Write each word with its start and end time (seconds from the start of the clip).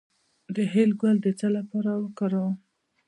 د 0.55 0.57
هل 0.73 0.89
ګل 1.01 1.15
د 1.21 1.27
څه 1.39 1.47
لپاره 1.57 1.91
وکاروم؟ 2.03 2.55